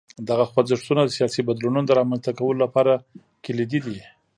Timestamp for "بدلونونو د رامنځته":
1.47-2.31